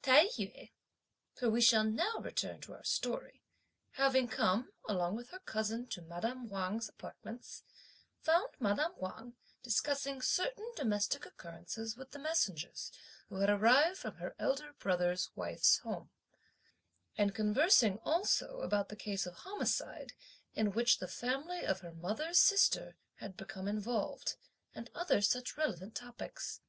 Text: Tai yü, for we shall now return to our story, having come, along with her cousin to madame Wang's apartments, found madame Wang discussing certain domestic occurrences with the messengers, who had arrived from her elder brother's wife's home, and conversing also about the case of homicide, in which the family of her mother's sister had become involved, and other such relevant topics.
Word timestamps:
Tai 0.00 0.24
yü, 0.38 0.70
for 1.34 1.50
we 1.50 1.60
shall 1.60 1.84
now 1.84 2.14
return 2.18 2.62
to 2.62 2.72
our 2.72 2.82
story, 2.82 3.42
having 3.90 4.26
come, 4.26 4.72
along 4.88 5.16
with 5.16 5.28
her 5.28 5.38
cousin 5.40 5.86
to 5.88 6.00
madame 6.00 6.48
Wang's 6.48 6.88
apartments, 6.88 7.62
found 8.22 8.48
madame 8.58 8.92
Wang 8.96 9.34
discussing 9.62 10.22
certain 10.22 10.66
domestic 10.76 11.26
occurrences 11.26 11.94
with 11.94 12.12
the 12.12 12.18
messengers, 12.18 12.90
who 13.28 13.40
had 13.40 13.50
arrived 13.50 13.98
from 13.98 14.14
her 14.14 14.34
elder 14.38 14.72
brother's 14.78 15.28
wife's 15.36 15.76
home, 15.80 16.08
and 17.18 17.34
conversing 17.34 17.98
also 17.98 18.62
about 18.62 18.88
the 18.88 18.96
case 18.96 19.26
of 19.26 19.34
homicide, 19.34 20.14
in 20.54 20.72
which 20.72 21.00
the 21.00 21.06
family 21.06 21.66
of 21.66 21.80
her 21.80 21.92
mother's 21.92 22.38
sister 22.38 22.96
had 23.16 23.36
become 23.36 23.68
involved, 23.68 24.36
and 24.74 24.88
other 24.94 25.20
such 25.20 25.58
relevant 25.58 25.94
topics. 25.94 26.62